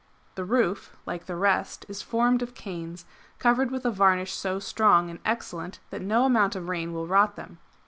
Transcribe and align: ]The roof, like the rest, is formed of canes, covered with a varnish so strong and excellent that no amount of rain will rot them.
]The 0.33 0.45
roof, 0.45 0.95
like 1.05 1.27
the 1.27 1.35
rest, 1.35 1.85
is 1.87 2.01
formed 2.01 2.41
of 2.41 2.55
canes, 2.55 3.05
covered 3.37 3.69
with 3.69 3.85
a 3.85 3.91
varnish 3.91 4.33
so 4.33 4.57
strong 4.57 5.11
and 5.11 5.19
excellent 5.23 5.77
that 5.91 6.01
no 6.01 6.25
amount 6.25 6.55
of 6.55 6.69
rain 6.69 6.91
will 6.91 7.05
rot 7.05 7.35
them. 7.35 7.59